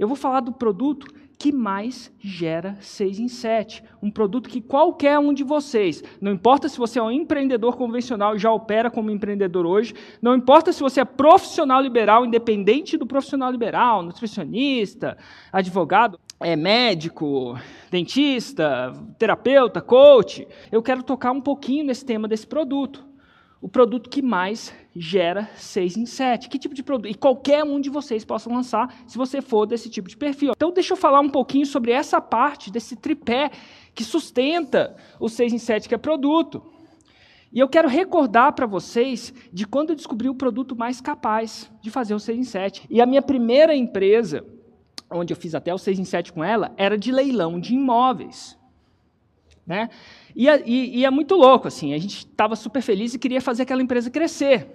Eu 0.00 0.08
vou 0.08 0.16
falar 0.16 0.40
do 0.40 0.50
produto 0.50 1.06
que 1.38 1.52
mais 1.52 2.10
gera 2.18 2.78
6 2.80 3.20
em 3.20 3.28
7. 3.28 3.84
Um 4.02 4.10
produto 4.10 4.48
que 4.48 4.58
qualquer 4.58 5.18
um 5.18 5.34
de 5.34 5.44
vocês, 5.44 6.02
não 6.22 6.32
importa 6.32 6.70
se 6.70 6.78
você 6.78 6.98
é 6.98 7.02
um 7.02 7.10
empreendedor 7.10 7.76
convencional 7.76 8.34
e 8.34 8.38
já 8.38 8.50
opera 8.50 8.90
como 8.90 9.10
empreendedor 9.10 9.66
hoje, 9.66 9.92
não 10.22 10.34
importa 10.34 10.72
se 10.72 10.80
você 10.80 11.02
é 11.02 11.04
profissional 11.04 11.82
liberal, 11.82 12.24
independente 12.24 12.96
do 12.96 13.06
profissional 13.06 13.50
liberal, 13.50 14.02
nutricionista, 14.02 15.18
advogado, 15.52 16.18
é 16.40 16.56
médico, 16.56 17.58
dentista, 17.90 18.94
terapeuta, 19.18 19.82
coach, 19.82 20.48
eu 20.72 20.82
quero 20.82 21.02
tocar 21.02 21.32
um 21.32 21.42
pouquinho 21.42 21.84
nesse 21.84 22.06
tema 22.06 22.26
desse 22.26 22.46
produto 22.46 23.09
o 23.60 23.68
produto 23.68 24.08
que 24.08 24.22
mais 24.22 24.72
gera 24.96 25.50
6 25.54 25.96
em 25.96 26.06
7. 26.06 26.48
Que 26.48 26.58
tipo 26.58 26.74
de 26.74 26.82
produto? 26.82 27.10
E 27.10 27.14
qualquer 27.14 27.62
um 27.62 27.78
de 27.78 27.90
vocês 27.90 28.24
possa 28.24 28.50
lançar, 28.50 29.02
se 29.06 29.18
você 29.18 29.42
for 29.42 29.66
desse 29.66 29.90
tipo 29.90 30.08
de 30.08 30.16
perfil. 30.16 30.52
Então, 30.56 30.72
deixa 30.72 30.94
eu 30.94 30.96
falar 30.96 31.20
um 31.20 31.28
pouquinho 31.28 31.66
sobre 31.66 31.92
essa 31.92 32.20
parte 32.20 32.70
desse 32.70 32.96
tripé 32.96 33.50
que 33.94 34.02
sustenta 34.02 34.96
o 35.18 35.28
6 35.28 35.52
em 35.52 35.58
7, 35.58 35.88
que 35.88 35.94
é 35.94 35.98
produto. 35.98 36.62
E 37.52 37.58
eu 37.58 37.68
quero 37.68 37.88
recordar 37.88 38.52
para 38.52 38.66
vocês 38.66 39.34
de 39.52 39.66
quando 39.66 39.90
eu 39.90 39.96
descobri 39.96 40.28
o 40.28 40.34
produto 40.34 40.76
mais 40.76 41.00
capaz 41.00 41.70
de 41.82 41.90
fazer 41.90 42.14
o 42.14 42.20
6 42.20 42.38
em 42.38 42.44
7. 42.44 42.86
E 42.88 43.00
a 43.00 43.06
minha 43.06 43.20
primeira 43.20 43.74
empresa, 43.74 44.44
onde 45.10 45.32
eu 45.32 45.36
fiz 45.36 45.54
até 45.54 45.74
o 45.74 45.78
6 45.78 45.98
em 45.98 46.04
7 46.04 46.32
com 46.32 46.44
ela, 46.44 46.72
era 46.76 46.96
de 46.96 47.10
leilão 47.10 47.58
de 47.58 47.74
imóveis. 47.74 48.56
Né? 49.70 49.88
E, 50.34 50.48
e, 50.48 50.98
e 50.98 51.04
é 51.04 51.10
muito 51.12 51.36
louco, 51.36 51.68
assim, 51.68 51.94
a 51.94 51.98
gente 51.98 52.26
estava 52.26 52.56
super 52.56 52.82
feliz 52.82 53.14
e 53.14 53.20
queria 53.20 53.40
fazer 53.40 53.62
aquela 53.62 53.80
empresa 53.80 54.10
crescer. 54.10 54.66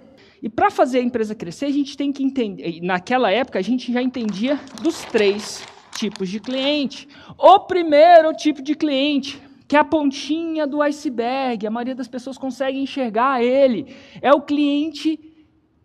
E 0.42 0.48
para 0.48 0.70
fazer 0.70 1.00
a 1.00 1.02
empresa 1.02 1.34
crescer, 1.34 1.66
a 1.66 1.70
gente 1.70 1.98
tem 1.98 2.10
que 2.10 2.24
entender. 2.24 2.80
Naquela 2.80 3.30
época, 3.30 3.58
a 3.58 3.62
gente 3.62 3.92
já 3.92 4.00
entendia 4.00 4.58
dos 4.82 5.04
três 5.04 5.62
tipos 5.94 6.30
de 6.30 6.40
cliente. 6.40 7.06
O 7.36 7.60
primeiro 7.60 8.32
tipo 8.32 8.62
de 8.62 8.74
cliente, 8.74 9.38
que 9.68 9.76
é 9.76 9.78
a 9.78 9.84
pontinha 9.84 10.66
do 10.66 10.80
iceberg, 10.80 11.66
a 11.66 11.70
maioria 11.70 11.94
das 11.94 12.08
pessoas 12.08 12.38
consegue 12.38 12.78
enxergar 12.78 13.42
ele, 13.44 13.94
é 14.22 14.32
o 14.32 14.40
cliente 14.40 15.20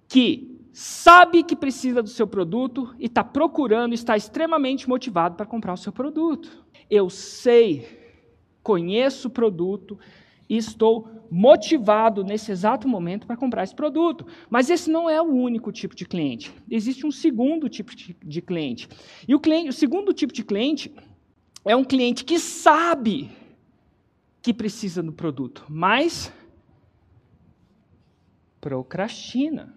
que 0.07 0.57
sabe 0.71 1.43
que 1.43 1.55
precisa 1.55 2.01
do 2.01 2.07
seu 2.07 2.25
produto 2.25 2.95
e 2.97 3.07
está 3.07 3.25
procurando, 3.25 3.93
está 3.93 4.15
extremamente 4.15 4.87
motivado 4.87 5.35
para 5.35 5.45
comprar 5.45 5.73
o 5.73 5.77
seu 5.77 5.91
produto. 5.91 6.65
Eu 6.89 7.09
sei 7.09 7.99
conheço 8.63 9.27
o 9.27 9.31
produto 9.31 9.97
e 10.49 10.57
estou 10.57 11.09
motivado 11.31 12.23
nesse 12.23 12.51
exato 12.51 12.87
momento 12.87 13.25
para 13.25 13.37
comprar 13.37 13.63
esse 13.63 13.73
produto. 13.73 14.25
Mas 14.49 14.69
esse 14.69 14.89
não 14.89 15.09
é 15.09 15.21
o 15.21 15.25
único 15.25 15.71
tipo 15.71 15.95
de 15.95 16.05
cliente. 16.05 16.53
Existe 16.69 17.05
um 17.05 17.11
segundo 17.11 17.69
tipo 17.69 17.91
de 17.95 18.41
cliente. 18.41 18.89
E 19.27 19.33
o, 19.33 19.39
cliente, 19.39 19.69
o 19.69 19.73
segundo 19.73 20.13
tipo 20.13 20.33
de 20.33 20.43
cliente 20.43 20.93
é 21.63 21.75
um 21.75 21.85
cliente 21.85 22.25
que 22.25 22.37
sabe 22.37 23.29
que 24.41 24.53
precisa 24.53 25.01
do 25.01 25.13
produto, 25.13 25.65
mas 25.69 26.33
procrastina 28.59 29.73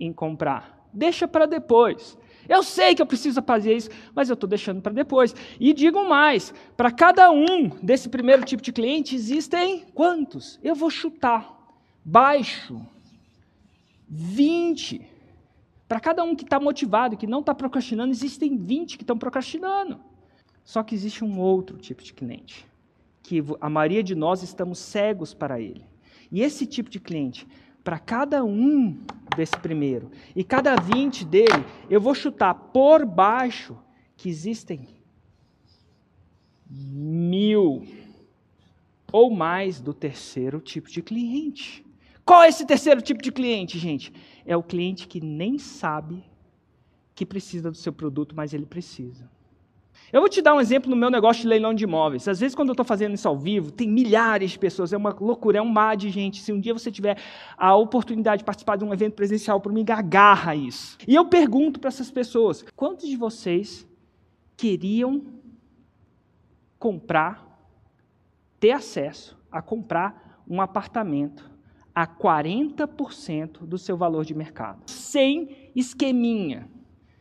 em 0.00 0.12
comprar. 0.12 0.88
Deixa 0.92 1.28
para 1.28 1.46
depois. 1.46 2.16
Eu 2.48 2.62
sei 2.62 2.94
que 2.94 3.02
eu 3.02 3.06
preciso 3.06 3.42
fazer 3.42 3.76
isso, 3.76 3.90
mas 4.14 4.28
eu 4.28 4.34
estou 4.34 4.48
deixando 4.48 4.80
para 4.80 4.92
depois. 4.92 5.34
E 5.60 5.72
digo 5.74 6.08
mais: 6.08 6.54
para 6.76 6.90
cada 6.90 7.30
um 7.30 7.68
desse 7.82 8.08
primeiro 8.08 8.44
tipo 8.44 8.62
de 8.62 8.72
cliente, 8.72 9.14
existem 9.14 9.84
quantos? 9.94 10.58
Eu 10.62 10.74
vou 10.74 10.90
chutar. 10.90 11.56
Baixo. 12.04 12.80
20. 14.08 15.02
Para 15.86 16.00
cada 16.00 16.24
um 16.24 16.34
que 16.34 16.44
está 16.44 16.58
motivado, 16.58 17.16
que 17.16 17.26
não 17.26 17.40
está 17.40 17.54
procrastinando, 17.54 18.10
existem 18.10 18.56
20 18.56 18.96
que 18.96 19.02
estão 19.02 19.18
procrastinando. 19.18 20.00
Só 20.64 20.82
que 20.82 20.94
existe 20.94 21.24
um 21.24 21.38
outro 21.40 21.78
tipo 21.78 22.02
de 22.02 22.12
cliente, 22.12 22.66
que 23.22 23.42
a 23.58 23.70
maioria 23.70 24.02
de 24.02 24.14
nós 24.14 24.42
estamos 24.42 24.78
cegos 24.78 25.32
para 25.32 25.58
ele. 25.60 25.86
E 26.30 26.42
esse 26.42 26.66
tipo 26.66 26.90
de 26.90 27.00
cliente 27.00 27.46
para 27.88 27.98
cada 27.98 28.44
um 28.44 29.00
desse 29.34 29.56
primeiro. 29.56 30.10
E 30.36 30.44
cada 30.44 30.76
20 30.76 31.24
dele, 31.24 31.64
eu 31.88 31.98
vou 31.98 32.14
chutar 32.14 32.52
por 32.52 33.06
baixo 33.06 33.78
que 34.14 34.28
existem 34.28 34.86
mil 36.68 37.88
ou 39.10 39.30
mais 39.30 39.80
do 39.80 39.94
terceiro 39.94 40.60
tipo 40.60 40.90
de 40.90 41.00
cliente. 41.00 41.82
Qual 42.26 42.42
é 42.42 42.48
esse 42.48 42.66
terceiro 42.66 43.00
tipo 43.00 43.22
de 43.22 43.32
cliente, 43.32 43.78
gente? 43.78 44.12
É 44.44 44.54
o 44.54 44.62
cliente 44.62 45.08
que 45.08 45.18
nem 45.18 45.58
sabe 45.58 46.22
que 47.14 47.24
precisa 47.24 47.70
do 47.70 47.76
seu 47.78 47.94
produto, 47.94 48.36
mas 48.36 48.52
ele 48.52 48.66
precisa. 48.66 49.30
Eu 50.10 50.20
vou 50.20 50.28
te 50.28 50.40
dar 50.40 50.54
um 50.54 50.60
exemplo 50.60 50.88
no 50.88 50.96
meu 50.96 51.10
negócio 51.10 51.42
de 51.42 51.48
leilão 51.48 51.74
de 51.74 51.84
imóveis. 51.84 52.26
Às 52.26 52.40
vezes, 52.40 52.54
quando 52.54 52.68
eu 52.68 52.72
estou 52.72 52.84
fazendo 52.84 53.14
isso 53.14 53.28
ao 53.28 53.36
vivo, 53.36 53.70
tem 53.70 53.86
milhares 53.86 54.52
de 54.52 54.58
pessoas, 54.58 54.92
é 54.92 54.96
uma 54.96 55.10
loucura, 55.10 55.58
é 55.58 55.62
um 55.62 55.68
mar 55.68 55.96
de 55.96 56.08
gente. 56.08 56.40
Se 56.40 56.50
um 56.50 56.58
dia 56.58 56.72
você 56.72 56.90
tiver 56.90 57.18
a 57.58 57.76
oportunidade 57.76 58.38
de 58.38 58.44
participar 58.44 58.76
de 58.76 58.84
um 58.84 58.92
evento 58.92 59.14
presencial, 59.14 59.60
por 59.60 59.70
mim, 59.70 59.84
agarra 59.90 60.54
isso. 60.54 60.96
E 61.06 61.14
eu 61.14 61.26
pergunto 61.26 61.78
para 61.78 61.88
essas 61.88 62.10
pessoas: 62.10 62.64
quantos 62.74 63.06
de 63.06 63.16
vocês 63.16 63.86
queriam 64.56 65.22
comprar, 66.78 67.46
ter 68.58 68.70
acesso 68.70 69.38
a 69.52 69.60
comprar 69.60 70.42
um 70.48 70.62
apartamento 70.62 71.50
a 71.94 72.06
40% 72.06 73.66
do 73.66 73.76
seu 73.76 73.96
valor 73.96 74.24
de 74.24 74.34
mercado? 74.34 74.90
Sem 74.90 75.70
esqueminha, 75.76 76.66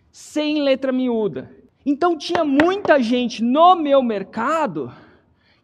sem 0.09 0.61
letra 0.61 0.93
miúda 0.93 1.56
então 1.89 2.17
tinha 2.17 2.43
muita 2.43 3.01
gente 3.01 3.41
no 3.41 3.73
meu 3.73 4.03
mercado 4.03 4.93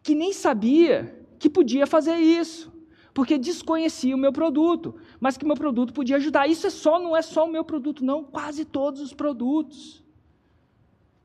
que 0.02 0.14
nem 0.14 0.32
sabia 0.32 1.22
que 1.38 1.50
podia 1.50 1.86
fazer 1.86 2.16
isso, 2.16 2.72
porque 3.12 3.36
desconhecia 3.36 4.14
o 4.14 4.18
meu 4.18 4.32
produto, 4.32 4.94
mas 5.20 5.36
que 5.36 5.44
meu 5.44 5.54
produto 5.54 5.92
podia 5.92 6.16
ajudar. 6.16 6.48
Isso 6.48 6.66
é 6.66 6.70
só 6.70 6.98
não 6.98 7.14
é 7.14 7.20
só 7.20 7.44
o 7.44 7.52
meu 7.52 7.62
produto 7.62 8.02
não, 8.02 8.24
quase 8.24 8.64
todos 8.64 9.02
os 9.02 9.12
produtos. 9.12 10.02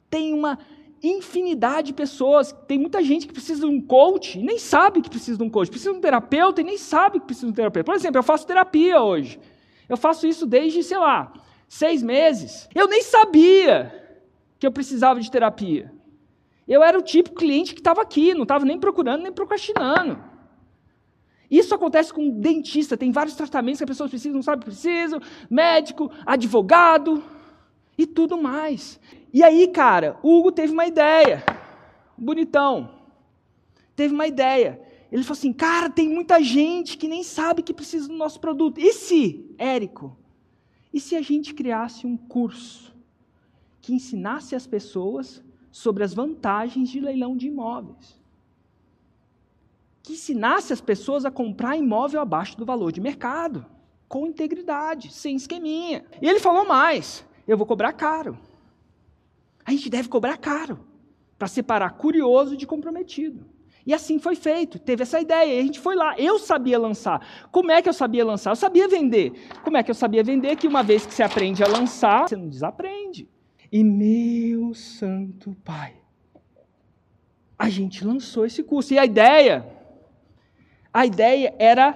Tem 0.09 0.33
uma 0.33 0.59
infinidade 1.01 1.87
de 1.87 1.93
pessoas, 1.93 2.51
tem 2.67 2.77
muita 2.77 3.01
gente 3.01 3.25
que 3.25 3.31
precisa 3.31 3.61
de 3.61 3.73
um 3.73 3.79
coach 3.79 4.37
e 4.37 4.43
nem 4.43 4.59
sabe 4.59 5.01
que 5.01 5.09
precisa 5.09 5.37
de 5.37 5.43
um 5.45 5.49
coach, 5.49 5.69
precisa 5.69 5.93
de 5.93 5.97
um 5.97 6.01
terapeuta 6.01 6.59
e 6.59 6.63
nem 6.65 6.77
sabe 6.77 7.21
que 7.21 7.25
precisa 7.25 7.47
de 7.47 7.53
um 7.53 7.55
terapeuta. 7.55 7.85
Por 7.85 7.95
exemplo, 7.95 8.19
eu 8.19 8.23
faço 8.23 8.45
terapia 8.45 9.01
hoje. 9.01 9.39
Eu 9.87 9.95
faço 9.95 10.27
isso 10.27 10.45
desde, 10.45 10.83
sei 10.83 10.97
lá, 10.97 11.31
seis 11.69 12.03
meses. 12.03 12.67
Eu 12.75 12.89
nem 12.89 13.01
sabia 13.01 14.08
que 14.59 14.67
eu 14.67 14.71
precisava 14.71 15.21
de 15.21 15.31
terapia. 15.31 15.91
Eu 16.67 16.83
era 16.83 16.99
o 16.99 17.01
tipo 17.01 17.31
cliente 17.31 17.73
que 17.73 17.79
estava 17.79 18.01
aqui, 18.01 18.33
não 18.33 18.43
estava 18.43 18.65
nem 18.65 18.77
procurando, 18.77 19.23
nem 19.23 19.31
procrastinando. 19.31 20.21
Isso 21.49 21.73
acontece 21.73 22.13
com 22.13 22.29
dentista, 22.29 22.95
tem 22.95 23.11
vários 23.11 23.35
tratamentos 23.35 23.79
que 23.79 23.83
as 23.83 23.89
pessoas 23.89 24.09
precisam, 24.11 24.35
não 24.35 24.43
sabem 24.43 24.59
que 24.59 24.65
precisam, 24.65 25.19
médico, 25.49 26.11
advogado 26.25 27.23
e 27.97 28.05
tudo 28.05 28.39
mais. 28.39 28.99
E 29.33 29.41
aí, 29.41 29.67
cara, 29.67 30.19
o 30.21 30.37
Hugo 30.37 30.51
teve 30.51 30.71
uma 30.71 30.85
ideia, 30.85 31.43
bonitão, 32.15 32.99
teve 33.95 34.13
uma 34.13 34.27
ideia. 34.27 34.79
Ele 35.11 35.23
falou 35.23 35.37
assim, 35.39 35.51
cara, 35.51 35.89
tem 35.89 36.07
muita 36.07 36.43
gente 36.43 36.97
que 36.97 37.07
nem 37.07 37.23
sabe 37.23 37.63
que 37.63 37.73
precisa 37.73 38.07
do 38.07 38.13
nosso 38.13 38.39
produto. 38.39 38.79
E 38.79 38.93
se, 38.93 39.55
Érico, 39.57 40.15
e 40.93 40.99
se 40.99 41.15
a 41.15 41.21
gente 41.21 41.55
criasse 41.55 42.05
um 42.05 42.15
curso 42.15 42.93
que 43.81 43.93
ensinasse 43.93 44.55
as 44.55 44.67
pessoas 44.67 45.43
sobre 45.71 46.03
as 46.03 46.13
vantagens 46.13 46.89
de 46.89 46.99
leilão 46.99 47.35
de 47.35 47.47
imóveis. 47.47 48.19
Que 50.01 50.13
ensinasse 50.13 50.73
as 50.73 50.81
pessoas 50.81 51.25
a 51.25 51.31
comprar 51.31 51.77
imóvel 51.77 52.21
abaixo 52.21 52.57
do 52.57 52.65
valor 52.65 52.91
de 52.91 53.01
mercado, 53.01 53.65
com 54.07 54.25
integridade, 54.25 55.13
sem 55.13 55.35
esqueminha. 55.35 56.05
E 56.21 56.27
ele 56.27 56.39
falou 56.39 56.65
mais: 56.65 57.25
eu 57.47 57.57
vou 57.57 57.67
cobrar 57.67 57.93
caro. 57.93 58.37
A 59.65 59.71
gente 59.71 59.89
deve 59.89 60.09
cobrar 60.09 60.37
caro 60.37 60.79
para 61.37 61.47
separar 61.47 61.91
curioso 61.91 62.57
de 62.57 62.65
comprometido. 62.65 63.45
E 63.85 63.93
assim 63.93 64.19
foi 64.19 64.35
feito, 64.35 64.77
teve 64.77 65.03
essa 65.03 65.19
ideia, 65.19 65.55
e 65.55 65.59
a 65.59 65.63
gente 65.63 65.79
foi 65.79 65.95
lá. 65.95 66.15
Eu 66.17 66.37
sabia 66.37 66.77
lançar. 66.77 67.25
Como 67.51 67.71
é 67.71 67.81
que 67.81 67.89
eu 67.89 67.93
sabia 67.93 68.25
lançar? 68.25 68.51
Eu 68.51 68.55
sabia 68.55 68.87
vender. 68.87 69.33
Como 69.63 69.77
é 69.77 69.83
que 69.83 69.89
eu 69.89 69.95
sabia 69.95 70.23
vender? 70.23 70.55
Que 70.57 70.67
uma 70.67 70.83
vez 70.83 71.05
que 71.05 71.13
você 71.13 71.23
aprende 71.23 71.63
a 71.63 71.67
lançar, 71.67 72.27
você 72.27 72.35
não 72.35 72.49
desaprende. 72.49 73.27
E 73.71 73.83
meu 73.83 74.73
santo 74.73 75.55
pai, 75.63 75.95
a 77.57 77.69
gente 77.69 78.03
lançou 78.03 78.45
esse 78.45 78.63
curso. 78.63 78.93
E 78.93 78.97
a 78.97 79.05
ideia, 79.05 79.65
a 80.91 81.05
ideia 81.05 81.53
era 81.59 81.93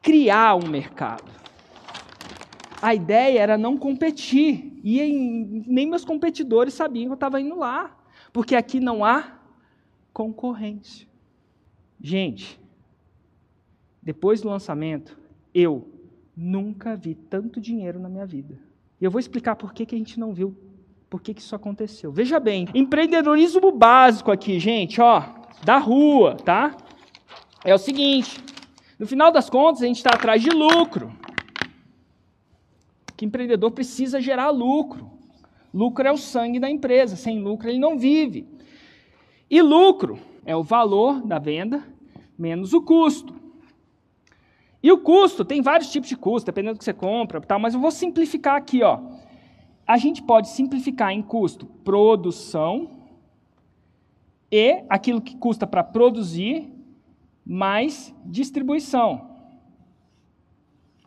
criar 0.00 0.54
um 0.54 0.68
mercado. 0.68 1.30
A 2.80 2.94
ideia 2.94 3.40
era 3.40 3.58
não 3.58 3.76
competir. 3.76 4.80
E 4.84 5.64
nem 5.66 5.88
meus 5.88 6.04
competidores 6.04 6.74
sabiam 6.74 7.06
que 7.06 7.12
eu 7.12 7.14
estava 7.14 7.40
indo 7.40 7.56
lá. 7.56 7.96
Porque 8.32 8.54
aqui 8.54 8.78
não 8.78 9.04
há 9.04 9.40
concorrência. 10.12 11.06
Gente, 12.00 12.60
depois 14.02 14.40
do 14.40 14.48
lançamento, 14.48 15.18
eu 15.52 15.88
nunca 16.36 16.96
vi 16.96 17.14
tanto 17.14 17.60
dinheiro 17.60 17.98
na 17.98 18.08
minha 18.08 18.24
vida. 18.24 18.69
E 19.00 19.04
eu 19.04 19.10
vou 19.10 19.18
explicar 19.18 19.56
por 19.56 19.72
que, 19.72 19.86
que 19.86 19.94
a 19.94 19.98
gente 19.98 20.18
não 20.20 20.32
viu 20.32 20.56
por 21.08 21.20
que, 21.20 21.34
que 21.34 21.40
isso 21.40 21.56
aconteceu. 21.56 22.12
Veja 22.12 22.38
bem, 22.38 22.68
empreendedorismo 22.72 23.72
básico 23.72 24.30
aqui, 24.30 24.60
gente, 24.60 25.00
ó, 25.00 25.24
da 25.64 25.76
rua, 25.76 26.36
tá? 26.36 26.76
É 27.64 27.74
o 27.74 27.78
seguinte, 27.78 28.40
no 28.96 29.06
final 29.06 29.32
das 29.32 29.50
contas, 29.50 29.82
a 29.82 29.86
gente 29.86 29.96
está 29.96 30.10
atrás 30.10 30.40
de 30.40 30.50
lucro. 30.50 31.12
Que 33.16 33.24
empreendedor 33.24 33.72
precisa 33.72 34.20
gerar 34.20 34.50
lucro. 34.50 35.10
Lucro 35.74 36.06
é 36.06 36.12
o 36.12 36.16
sangue 36.16 36.60
da 36.60 36.70
empresa, 36.70 37.16
sem 37.16 37.40
lucro 37.40 37.68
ele 37.68 37.78
não 37.78 37.98
vive. 37.98 38.46
E 39.50 39.60
lucro 39.60 40.18
é 40.46 40.54
o 40.54 40.62
valor 40.62 41.20
da 41.22 41.38
venda 41.38 41.82
menos 42.38 42.72
o 42.72 42.80
custo. 42.80 43.39
E 44.82 44.90
o 44.90 44.98
custo, 44.98 45.44
tem 45.44 45.60
vários 45.60 45.90
tipos 45.90 46.08
de 46.08 46.16
custo, 46.16 46.46
dependendo 46.46 46.74
do 46.74 46.78
que 46.78 46.84
você 46.84 46.94
compra, 46.94 47.40
tal, 47.40 47.58
mas 47.58 47.74
eu 47.74 47.80
vou 47.80 47.90
simplificar 47.90 48.56
aqui, 48.56 48.82
ó. 48.82 49.00
A 49.86 49.98
gente 49.98 50.22
pode 50.22 50.48
simplificar 50.48 51.10
em 51.10 51.20
custo 51.20 51.66
produção 51.66 52.90
e 54.50 54.82
aquilo 54.88 55.20
que 55.20 55.36
custa 55.36 55.66
para 55.66 55.84
produzir 55.84 56.72
mais 57.44 58.14
distribuição. 58.24 59.28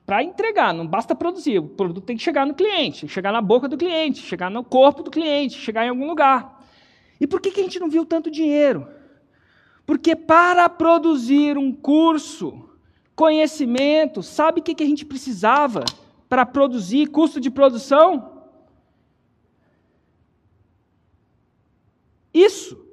Para 0.06 0.22
entregar, 0.22 0.74
não 0.74 0.86
basta 0.86 1.16
produzir, 1.16 1.60
o 1.60 1.68
produto 1.68 2.06
tem 2.06 2.18
que 2.18 2.24
chegar 2.24 2.46
no 2.46 2.54
cliente, 2.54 3.08
chegar 3.08 3.32
na 3.32 3.42
boca 3.42 3.70
do 3.70 3.78
cliente, 3.78 4.20
chegar 4.20 4.52
no 4.52 4.64
corpo 4.64 5.02
do 5.02 5.10
cliente, 5.10 5.58
chegar 5.58 5.86
em 5.86 5.90
algum 5.90 6.06
lugar. 6.06 6.62
E 7.20 7.26
por 7.26 7.40
que, 7.40 7.52
que 7.52 7.62
a 7.62 7.64
gente 7.64 7.80
não 7.80 7.90
viu 7.90 8.06
tanto 8.06 8.30
dinheiro? 8.30 8.86
Porque 9.86 10.16
para 10.16 10.68
produzir 10.68 11.58
um 11.58 11.72
curso, 11.72 12.70
conhecimento, 13.16 14.24
sabe 14.24 14.60
o 14.60 14.64
que, 14.64 14.76
que 14.76 14.84
a 14.84 14.88
gente 14.88 15.06
precisava 15.06 15.84
para 16.28 16.46
produzir 16.46 17.08
custo 17.08 17.40
de 17.40 17.50
produção? 17.50 18.44
Isso. 22.34 22.84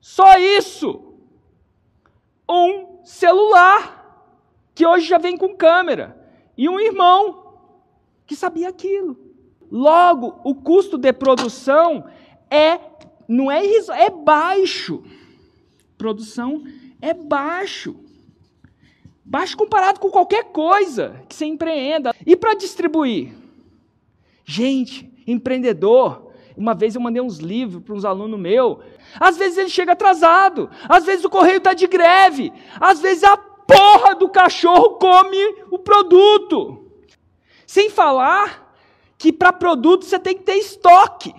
Só 0.00 0.38
isso. 0.38 1.14
Um 2.48 3.04
celular, 3.04 4.32
que 4.74 4.86
hoje 4.86 5.06
já 5.06 5.18
vem 5.18 5.36
com 5.36 5.56
câmera, 5.56 6.16
e 6.56 6.68
um 6.68 6.78
irmão 6.78 7.56
que 8.26 8.36
sabia 8.36 8.68
aquilo. 8.68 9.16
Logo, 9.70 10.40
o 10.44 10.54
custo 10.54 10.98
de 10.98 11.12
produção 11.12 12.08
é 12.50 12.78
não 13.28 13.50
é 13.50 13.64
isso, 13.64 13.92
é 13.92 14.08
baixo. 14.08 15.04
Produção 15.98 16.64
é 17.00 17.12
baixo. 17.12 18.07
Baixo 19.30 19.58
comparado 19.58 20.00
com 20.00 20.10
qualquer 20.10 20.44
coisa 20.44 21.22
que 21.28 21.34
você 21.34 21.44
empreenda. 21.44 22.14
E 22.24 22.34
para 22.34 22.54
distribuir? 22.54 23.34
Gente, 24.42 25.12
empreendedor. 25.26 26.32
Uma 26.56 26.72
vez 26.74 26.94
eu 26.94 27.00
mandei 27.02 27.20
uns 27.20 27.36
livros 27.36 27.82
para 27.82 27.94
uns 27.94 28.06
alunos 28.06 28.40
meus. 28.40 28.78
Às 29.20 29.36
vezes 29.36 29.58
ele 29.58 29.68
chega 29.68 29.92
atrasado. 29.92 30.70
Às 30.88 31.04
vezes 31.04 31.26
o 31.26 31.28
correio 31.28 31.58
está 31.58 31.74
de 31.74 31.86
greve. 31.86 32.50
Às 32.80 33.00
vezes 33.00 33.22
a 33.22 33.36
porra 33.36 34.14
do 34.14 34.30
cachorro 34.30 34.92
come 34.94 35.36
o 35.70 35.78
produto. 35.78 36.90
Sem 37.66 37.90
falar 37.90 38.74
que 39.18 39.30
para 39.30 39.52
produto 39.52 40.06
você 40.06 40.18
tem 40.18 40.38
que 40.38 40.44
ter 40.44 40.54
estoque. 40.54 41.34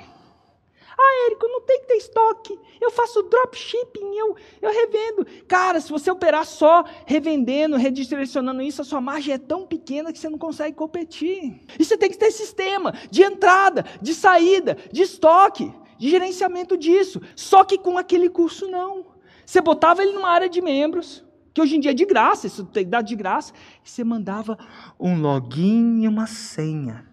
Ah, 1.02 1.26
Érico, 1.28 1.48
não 1.48 1.62
tem 1.62 1.80
que 1.80 1.88
ter 1.88 1.96
estoque. 1.96 2.60
Eu 2.82 2.92
faço 2.92 3.24
dropshipping, 3.24 4.16
eu, 4.16 4.36
eu 4.62 4.70
revendo. 4.70 5.26
Cara, 5.48 5.80
se 5.80 5.90
você 5.90 6.12
operar 6.12 6.46
só 6.46 6.84
revendendo, 7.06 7.78
redirecionando 7.78 8.62
isso, 8.62 8.82
a 8.82 8.86
sua 8.86 9.00
margem 9.00 9.34
é 9.34 9.38
tão 9.38 9.66
pequena 9.66 10.12
que 10.12 10.20
você 10.20 10.28
não 10.28 10.38
consegue 10.38 10.76
competir. 10.76 11.62
E 11.80 11.86
você 11.86 11.98
tem 11.98 12.10
que 12.10 12.18
ter 12.18 12.32
sistema 12.32 12.94
de 13.10 13.24
entrada, 13.24 13.86
de 14.02 14.14
saída, 14.14 14.78
de 14.92 15.04
estoque, 15.04 15.72
de 15.98 16.10
gerenciamento 16.10 16.78
disso. 16.78 17.22
Só 17.34 17.64
que 17.64 17.78
com 17.78 17.98
aquele 17.98 18.30
curso 18.30 18.68
não. 18.68 19.06
Você 19.46 19.62
botava 19.62 20.04
ele 20.04 20.12
numa 20.12 20.30
área 20.30 20.50
de 20.50 20.62
membros, 20.62 21.26
que 21.54 21.62
hoje 21.62 21.78
em 21.78 21.80
dia 21.80 21.92
é 21.92 21.94
de 21.94 22.06
graça, 22.06 22.46
isso 22.46 22.66
tem 22.66 22.88
dado 22.88 23.06
de 23.06 23.16
graça, 23.16 23.54
e 23.86 23.90
você 23.90 24.04
mandava 24.04 24.58
um 25.00 25.20
login 25.20 26.02
e 26.04 26.08
uma 26.10 26.28
senha. 26.28 27.09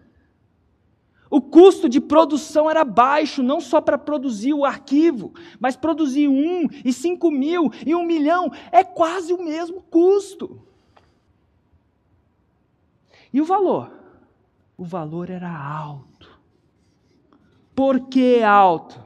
O 1.29 1.41
custo 1.41 1.89
de 1.89 1.99
produção 1.99 2.69
era 2.69 2.85
baixo, 2.85 3.43
não 3.43 3.59
só 3.59 3.81
para 3.81 3.97
produzir 3.97 4.53
o 4.53 4.63
arquivo, 4.63 5.33
mas 5.59 5.75
produzir 5.75 6.27
um 6.27 6.67
e 6.85 6.93
cinco 6.93 7.29
mil 7.29 7.71
e 7.85 7.93
um 7.93 8.05
milhão 8.05 8.51
é 8.71 8.83
quase 8.83 9.33
o 9.33 9.43
mesmo 9.43 9.81
custo. 9.81 10.61
E 13.33 13.41
o 13.41 13.45
valor? 13.45 13.91
O 14.77 14.85
valor 14.85 15.29
era 15.29 15.51
alto. 15.51 16.29
Por 17.75 18.07
que 18.07 18.41
alto? 18.41 19.03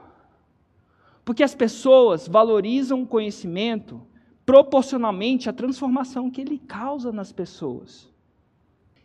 Porque 1.26 1.44
as 1.44 1.56
pessoas 1.56 2.28
valorizam 2.28 3.02
o 3.02 3.08
conhecimento 3.08 4.02
proporcionalmente 4.46 5.50
à 5.50 5.54
transformação 5.54 6.30
que 6.30 6.42
ele 6.42 6.60
causa 6.60 7.12
nas 7.12 7.32
pessoas. 7.32 8.10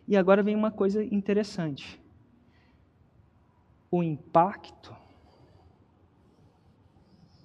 E 0.07 0.15
agora 0.15 0.43
vem 0.43 0.55
uma 0.55 0.71
coisa 0.71 1.03
interessante 1.03 1.99
o 3.89 4.03
impacto, 4.03 4.95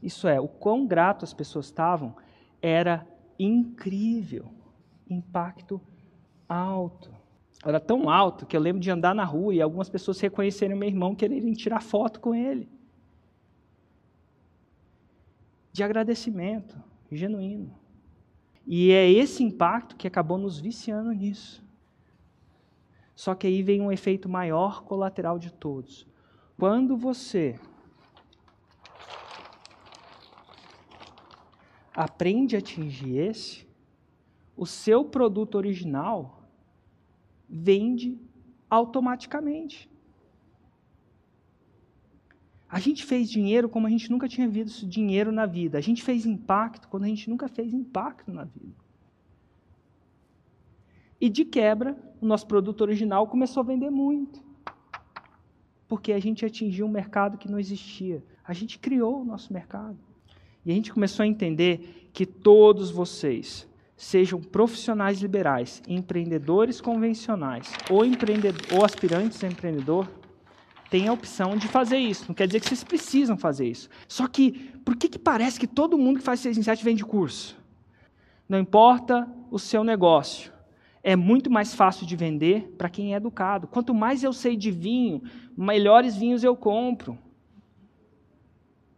isso 0.02 0.26
é, 0.26 0.40
o 0.40 0.48
quão 0.48 0.86
grato 0.86 1.24
as 1.24 1.32
pessoas 1.32 1.66
estavam, 1.66 2.16
era 2.60 3.06
incrível. 3.38 4.52
Impacto 5.08 5.80
alto. 6.48 7.10
Era 7.64 7.78
tão 7.78 8.10
alto 8.10 8.44
que 8.44 8.56
eu 8.56 8.60
lembro 8.60 8.80
de 8.80 8.90
andar 8.90 9.14
na 9.14 9.24
rua 9.24 9.54
e 9.54 9.62
algumas 9.62 9.88
pessoas 9.88 10.20
reconhecerem 10.20 10.76
meu 10.76 10.88
irmão 10.88 11.14
quererem 11.14 11.52
tirar 11.52 11.80
foto 11.80 12.20
com 12.20 12.34
ele. 12.34 12.68
De 15.72 15.82
agradecimento 15.84 16.76
genuíno. 17.10 17.72
E 18.66 18.90
é 18.90 19.08
esse 19.08 19.42
impacto 19.44 19.96
que 19.96 20.08
acabou 20.08 20.38
nos 20.38 20.58
viciando 20.58 21.12
nisso. 21.12 21.64
Só 23.14 23.34
que 23.34 23.46
aí 23.46 23.62
vem 23.62 23.80
um 23.80 23.92
efeito 23.92 24.28
maior 24.28 24.82
colateral 24.82 25.38
de 25.38 25.52
todos. 25.52 26.06
Quando 26.58 26.96
você 26.96 27.58
aprende 31.94 32.56
a 32.56 32.58
atingir 32.58 33.18
esse, 33.18 33.66
o 34.56 34.66
seu 34.66 35.04
produto 35.04 35.56
original 35.56 36.48
vende 37.48 38.18
automaticamente. 38.68 39.90
A 42.68 42.80
gente 42.80 43.04
fez 43.04 43.30
dinheiro 43.30 43.68
como 43.68 43.86
a 43.86 43.90
gente 43.90 44.10
nunca 44.10 44.26
tinha 44.26 44.48
visto 44.48 44.86
dinheiro 44.86 45.30
na 45.30 45.44
vida. 45.44 45.76
A 45.76 45.80
gente 45.80 46.02
fez 46.02 46.24
impacto 46.24 46.88
quando 46.88 47.04
a 47.04 47.08
gente 47.08 47.28
nunca 47.28 47.48
fez 47.48 47.74
impacto 47.74 48.32
na 48.32 48.44
vida. 48.44 48.82
E 51.20 51.28
de 51.28 51.44
quebra, 51.44 51.96
o 52.20 52.26
nosso 52.26 52.46
produto 52.46 52.80
original 52.80 53.26
começou 53.26 53.60
a 53.60 53.64
vender 53.64 53.90
muito 53.90 54.51
porque 55.92 56.10
a 56.10 56.18
gente 56.18 56.42
atingiu 56.42 56.86
um 56.86 56.90
mercado 56.90 57.36
que 57.36 57.50
não 57.50 57.58
existia. 57.58 58.24
A 58.42 58.54
gente 58.54 58.78
criou 58.78 59.20
o 59.20 59.24
nosso 59.26 59.52
mercado. 59.52 59.98
E 60.64 60.72
a 60.72 60.74
gente 60.74 60.90
começou 60.90 61.22
a 61.22 61.26
entender 61.26 62.08
que 62.14 62.24
todos 62.24 62.90
vocês, 62.90 63.68
sejam 63.94 64.40
profissionais 64.40 65.20
liberais, 65.20 65.82
empreendedores 65.86 66.80
convencionais 66.80 67.70
ou, 67.90 68.06
empreendedor, 68.06 68.62
ou 68.72 68.86
aspirantes 68.86 69.44
a 69.44 69.48
empreendedor, 69.48 70.08
têm 70.88 71.08
a 71.08 71.12
opção 71.12 71.58
de 71.58 71.68
fazer 71.68 71.98
isso. 71.98 72.24
Não 72.26 72.34
quer 72.34 72.46
dizer 72.46 72.60
que 72.60 72.68
vocês 72.68 72.82
precisam 72.82 73.36
fazer 73.36 73.68
isso. 73.68 73.90
Só 74.08 74.26
que, 74.26 74.72
por 74.86 74.96
que, 74.96 75.10
que 75.10 75.18
parece 75.18 75.60
que 75.60 75.66
todo 75.66 75.98
mundo 75.98 76.20
que 76.20 76.24
faz 76.24 76.40
6 76.40 76.56
em 76.56 76.62
7 76.62 76.82
vende 76.82 77.04
curso? 77.04 77.54
Não 78.48 78.58
importa 78.58 79.28
o 79.50 79.58
seu 79.58 79.84
negócio 79.84 80.51
é 81.02 81.16
muito 81.16 81.50
mais 81.50 81.74
fácil 81.74 82.06
de 82.06 82.14
vender 82.14 82.74
para 82.78 82.88
quem 82.88 83.12
é 83.12 83.16
educado. 83.16 83.66
Quanto 83.66 83.92
mais 83.92 84.22
eu 84.22 84.32
sei 84.32 84.56
de 84.56 84.70
vinho, 84.70 85.22
melhores 85.56 86.16
vinhos 86.16 86.44
eu 86.44 86.54
compro. 86.54 87.18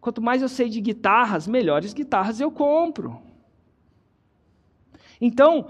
Quanto 0.01 0.21
mais 0.21 0.43
eu 0.43 0.49
sei 0.49 0.69
de 0.69 0.81
guitarras, 0.81 1.49
melhores 1.49 1.95
guitarras 1.95 2.41
eu 2.41 2.51
compro. 2.51 3.23
Então, 5.19 5.67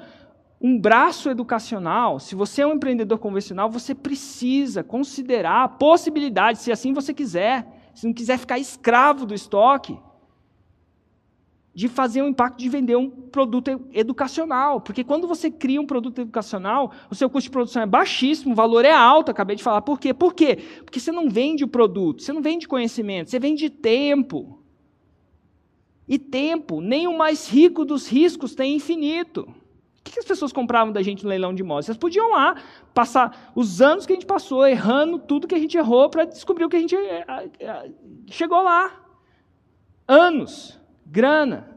um 0.61 0.77
braço 0.77 1.31
educacional, 1.31 2.19
se 2.19 2.35
você 2.35 2.63
é 2.63 2.67
um 2.67 2.73
empreendedor 2.73 3.19
convencional, 3.19 3.71
você 3.71 3.95
precisa 3.95 4.83
considerar 4.83 5.63
a 5.63 5.69
possibilidade, 5.69 6.59
se 6.59 6.73
assim 6.73 6.93
você 6.93 7.15
quiser, 7.15 7.91
se 7.95 8.07
não 8.07 8.13
quiser 8.13 8.39
ficar 8.39 8.59
escravo 8.59 9.25
do 9.25 9.35
estoque, 9.35 9.97
de 11.75 11.89
fazer 11.89 12.23
um 12.23 12.29
impacto 12.29 12.59
de 12.59 12.69
vender 12.69 12.95
um 12.97 13.11
produto 13.11 13.69
educacional. 13.93 14.81
Porque 14.81 15.03
quando 15.03 15.27
você 15.27 15.51
cria 15.51 15.81
um 15.81 15.87
produto 15.87 16.21
educacional, 16.21 16.93
o 17.11 17.15
seu 17.15 17.29
custo 17.29 17.49
de 17.49 17.51
produção 17.51 17.83
é 17.83 17.87
baixíssimo, 17.87 18.53
o 18.53 18.57
valor 18.57 18.85
é 18.85 18.93
alto, 18.93 19.31
acabei 19.31 19.57
de 19.57 19.63
falar. 19.63 19.83
Por 19.83 19.99
quê? 19.99 20.15
Por 20.15 20.35
quê? 20.35 20.57
Porque 20.85 21.01
você 21.01 21.11
não 21.11 21.29
vende 21.29 21.65
o 21.65 21.69
produto, 21.69 22.23
você 22.23 22.33
não 22.33 22.41
vende 22.41 22.69
conhecimento, 22.69 23.31
você 23.31 23.41
vende 23.41 23.69
tempo. 23.69 24.61
E 26.07 26.19
tempo, 26.19 26.81
nem 26.81 27.09
o 27.09 27.17
mais 27.17 27.49
rico 27.49 27.85
dos 27.85 28.07
riscos 28.07 28.55
tem 28.55 28.77
infinito. 28.77 29.41
O 29.41 30.11
que 30.11 30.19
as 30.19 30.25
pessoas 30.25 30.53
compravam 30.53 30.93
da 30.93 31.03
gente 31.03 31.25
no 31.25 31.31
leilão 31.31 31.55
de 31.55 31.63
imóveis? 31.63 31.89
Elas 31.89 31.99
podiam 31.99 32.31
lá 32.31 32.63
passar 32.93 33.53
os 33.57 33.81
anos 33.81 34.05
que 34.07 34.13
a 34.13 34.17
gente 34.17 34.27
passou 34.27 34.67
errando 34.67 35.19
tudo 35.19 35.49
que 35.49 35.55
a 35.55 35.59
gente 35.59 35.77
errou 35.77 36.11
para 36.11 36.27
descobrir 36.27 36.67
o 36.67 36.69
que 36.69 36.77
a 36.77 36.81
gente 36.81 36.95
eh, 36.95 37.51
eh, 37.59 37.91
chegou 38.27 38.63
lá. 38.63 38.93
Anos, 40.07 40.79
grana. 41.07 41.71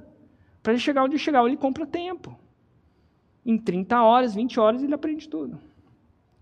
Para 0.62 0.74
ele 0.74 0.82
chegar 0.82 1.04
onde 1.04 1.18
chegar, 1.18 1.46
ele 1.46 1.58
compra 1.58 1.86
tempo. 1.86 2.38
Em 3.46 3.58
30 3.58 4.02
horas, 4.02 4.36
20 4.36 4.60
horas, 4.60 4.84
ele 4.84 4.94
aprende 4.94 5.30
tudo. 5.30 5.60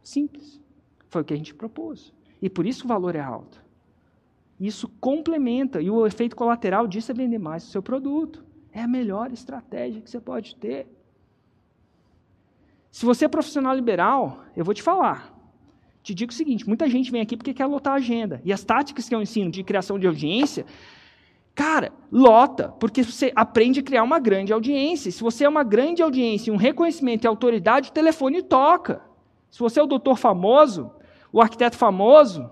Simples. 0.01 0.59
Foi 1.07 1.21
o 1.21 1.25
que 1.25 1.33
a 1.33 1.37
gente 1.37 1.53
propôs. 1.53 2.13
E 2.41 2.49
por 2.49 2.65
isso 2.65 2.85
o 2.85 2.87
valor 2.87 3.15
é 3.15 3.21
alto. 3.21 3.63
Isso 4.59 4.87
complementa, 4.99 5.81
e 5.81 5.89
o 5.89 6.05
efeito 6.07 6.35
colateral 6.35 6.87
disso 6.87 7.11
é 7.11 7.15
vender 7.15 7.37
mais 7.37 7.63
o 7.63 7.67
seu 7.67 7.81
produto. 7.83 8.43
É 8.71 8.81
a 8.81 8.87
melhor 8.87 9.31
estratégia 9.31 10.01
que 10.01 10.09
você 10.09 10.19
pode 10.19 10.55
ter. 10.55 10.87
Se 12.91 13.05
você 13.05 13.25
é 13.25 13.27
profissional 13.27 13.75
liberal, 13.75 14.43
eu 14.55 14.63
vou 14.63 14.73
te 14.73 14.81
falar. 14.81 15.33
Te 16.01 16.13
digo 16.13 16.31
o 16.31 16.35
seguinte: 16.35 16.67
muita 16.67 16.87
gente 16.87 17.11
vem 17.11 17.21
aqui 17.21 17.35
porque 17.35 17.53
quer 17.53 17.65
lotar 17.65 17.93
a 17.93 17.97
agenda. 17.97 18.41
E 18.45 18.53
as 18.53 18.63
táticas 18.63 19.09
que 19.09 19.15
eu 19.15 19.21
ensino 19.21 19.51
de 19.51 19.63
criação 19.63 19.99
de 19.99 20.07
audiência, 20.07 20.65
cara, 21.55 21.93
lota, 22.11 22.69
porque 22.79 23.01
você 23.01 23.31
aprende 23.33 23.79
a 23.79 23.83
criar 23.83 24.03
uma 24.03 24.19
grande 24.19 24.51
audiência. 24.51 25.09
Se 25.09 25.23
você 25.23 25.45
é 25.45 25.49
uma 25.49 25.63
grande 25.63 26.03
audiência, 26.03 26.53
um 26.53 26.57
reconhecimento 26.57 27.23
e 27.23 27.27
autoridade, 27.27 27.89
o 27.89 27.93
telefone 27.93 28.43
toca. 28.43 29.01
Se 29.49 29.59
você 29.59 29.79
é 29.79 29.83
o 29.83 29.87
doutor 29.87 30.17
famoso, 30.17 30.91
o 31.31 31.41
arquiteto 31.41 31.77
famoso, 31.77 32.51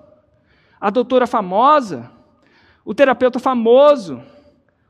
a 0.79 0.89
doutora 0.89 1.27
famosa, 1.27 2.09
o 2.85 2.93
terapeuta 2.93 3.39
famoso, 3.39 4.23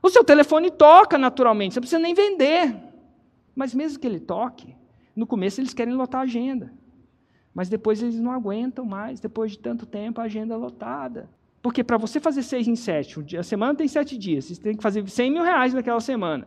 o 0.00 0.08
seu 0.08 0.22
telefone 0.22 0.70
toca 0.70 1.18
naturalmente, 1.18 1.74
você 1.74 1.80
não 1.80 1.82
precisa 1.82 2.02
nem 2.02 2.14
vender. 2.14 2.76
Mas 3.54 3.74
mesmo 3.74 3.98
que 3.98 4.06
ele 4.06 4.20
toque, 4.20 4.76
no 5.14 5.26
começo 5.26 5.60
eles 5.60 5.74
querem 5.74 5.94
lotar 5.94 6.20
a 6.20 6.24
agenda. 6.24 6.72
Mas 7.52 7.68
depois 7.68 8.02
eles 8.02 8.18
não 8.18 8.32
aguentam 8.32 8.84
mais, 8.84 9.20
depois 9.20 9.52
de 9.52 9.58
tanto 9.58 9.86
tempo, 9.86 10.20
a 10.20 10.24
agenda 10.24 10.56
lotada. 10.56 11.28
Porque 11.64 11.82
para 11.82 11.96
você 11.96 12.20
fazer 12.20 12.42
seis 12.42 12.68
em 12.68 12.76
sete, 12.76 13.38
a 13.38 13.42
semana 13.42 13.74
tem 13.74 13.88
sete 13.88 14.18
dias, 14.18 14.44
você 14.44 14.60
tem 14.60 14.76
que 14.76 14.82
fazer 14.82 15.08
100 15.08 15.30
mil 15.30 15.42
reais 15.42 15.72
naquela 15.72 15.98
semana. 15.98 16.46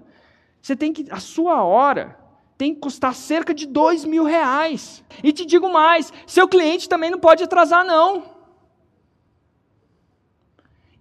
Você 0.61 0.75
tem 0.75 0.93
que, 0.93 1.07
a 1.09 1.19
sua 1.19 1.63
hora 1.63 2.19
tem 2.55 2.71
que 2.71 2.81
custar 2.81 3.15
cerca 3.15 3.51
de 3.51 3.65
dois 3.65 4.05
mil 4.05 4.23
reais. 4.23 5.03
E 5.23 5.33
te 5.33 5.43
digo 5.43 5.73
mais, 5.73 6.13
seu 6.27 6.47
cliente 6.47 6.87
também 6.87 7.09
não 7.09 7.19
pode 7.19 7.43
atrasar, 7.43 7.83
não. 7.83 8.25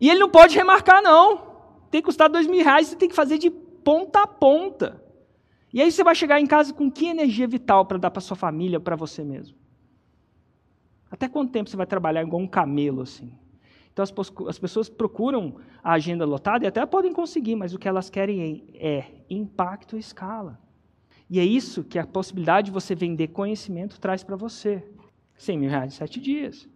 E 0.01 0.09
ele 0.09 0.21
não 0.21 0.31
pode 0.31 0.57
remarcar, 0.57 1.03
não. 1.03 1.37
Tem 1.91 2.01
que 2.01 2.07
custar 2.07 2.31
dois 2.31 2.47
mil 2.47 2.65
reais, 2.65 2.87
você 2.87 2.97
tem 2.97 3.11
que 3.11 3.15
fazer 3.15 3.37
de 3.37 3.51
ponta 3.51 4.23
a 4.23 4.27
ponta. 4.27 4.99
E 5.75 5.83
aí 5.83 5.93
você 5.93 6.03
vai 6.03 6.15
chegar 6.15 6.41
em 6.41 6.47
casa 6.47 6.73
com 6.73 6.91
que 6.91 7.07
energia 7.07 7.47
vital 7.47 7.85
para 7.85 7.99
dar 7.99 8.11
para 8.11 8.23
sua 8.23 8.35
família, 8.35 8.81
para 8.81 8.97
você 8.97 9.23
mesmo? 9.23 9.59
Até 11.11 11.29
quanto 11.29 11.53
tempo 11.53 11.69
você 11.69 11.77
vai 11.77 11.87
trabalhar 11.87 12.23
igual 12.23 12.41
um 12.41 12.49
camelo 12.49 13.03
assim? 13.03 13.31
Então 13.97 14.03
as, 14.03 14.13
as 14.47 14.59
pessoas 14.59 14.91
procuram 14.91 15.57
a 15.83 15.95
agenda 15.95 16.27
lotada 16.27 16.67
e 16.67 16.69
até 16.69 16.85
podem 16.85 17.15
conseguir, 17.15 17.57
mas 17.57 17.73
o 17.73 17.79
que 17.79 17.89
elas 17.89 18.11
querem 18.11 18.63
é 18.75 19.25
impacto 19.31 19.97
e 19.97 19.99
escala. 19.99 20.61
E 21.31 21.41
é 21.41 21.45
isso 21.45 21.83
que 21.83 21.99
a 21.99 22.07
possibilidade 22.07 22.67
de 22.67 22.73
você 22.73 22.95
vender 22.95 23.29
conhecimento 23.29 23.99
traz 23.99 24.23
para 24.23 24.37
você. 24.37 24.87
100 25.39 25.59
mil 25.59 25.71
reais 25.71 25.95
em 25.95 25.97
sete 25.97 26.21
dias. 26.21 26.69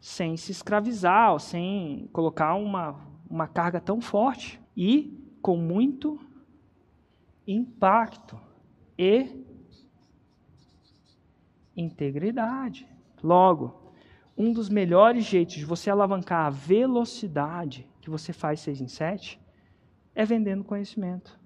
Sem 0.00 0.36
se 0.36 0.52
escravizar, 0.52 1.36
sem 1.40 2.08
colocar 2.12 2.54
uma, 2.54 2.94
uma 3.28 3.48
carga 3.48 3.80
tão 3.80 4.00
forte. 4.00 4.60
E 4.76 5.36
com 5.42 5.56
muito 5.56 6.16
impacto 7.44 8.38
e 8.96 9.44
integridade. 11.76 12.86
Logo, 13.20 13.87
um 14.38 14.52
dos 14.52 14.68
melhores 14.68 15.24
jeitos 15.24 15.56
de 15.56 15.64
você 15.64 15.90
alavancar 15.90 16.46
a 16.46 16.50
velocidade 16.50 17.88
que 18.00 18.08
você 18.08 18.32
faz 18.32 18.60
6 18.60 18.80
em 18.82 18.86
7 18.86 19.40
é 20.14 20.24
vendendo 20.24 20.62
conhecimento. 20.62 21.38